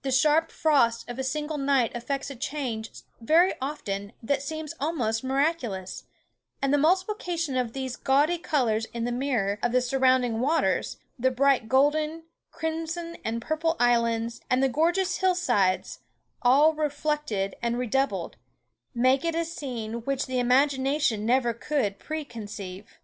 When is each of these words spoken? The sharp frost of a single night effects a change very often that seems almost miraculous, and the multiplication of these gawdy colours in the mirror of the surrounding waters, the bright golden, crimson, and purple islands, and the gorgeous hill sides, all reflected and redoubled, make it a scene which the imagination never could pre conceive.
The 0.00 0.10
sharp 0.10 0.50
frost 0.50 1.06
of 1.06 1.18
a 1.18 1.22
single 1.22 1.58
night 1.58 1.94
effects 1.94 2.30
a 2.30 2.34
change 2.34 3.02
very 3.20 3.52
often 3.60 4.14
that 4.22 4.40
seems 4.40 4.72
almost 4.80 5.22
miraculous, 5.22 6.04
and 6.62 6.72
the 6.72 6.78
multiplication 6.78 7.58
of 7.58 7.74
these 7.74 7.94
gawdy 7.94 8.38
colours 8.38 8.86
in 8.94 9.04
the 9.04 9.12
mirror 9.12 9.58
of 9.62 9.72
the 9.72 9.82
surrounding 9.82 10.40
waters, 10.40 10.96
the 11.18 11.30
bright 11.30 11.68
golden, 11.68 12.22
crimson, 12.50 13.18
and 13.22 13.42
purple 13.42 13.76
islands, 13.78 14.40
and 14.48 14.62
the 14.62 14.68
gorgeous 14.70 15.18
hill 15.18 15.34
sides, 15.34 15.98
all 16.40 16.72
reflected 16.72 17.54
and 17.60 17.76
redoubled, 17.78 18.38
make 18.94 19.26
it 19.26 19.34
a 19.34 19.44
scene 19.44 20.06
which 20.06 20.24
the 20.24 20.38
imagination 20.38 21.26
never 21.26 21.52
could 21.52 21.98
pre 21.98 22.24
conceive. 22.24 22.98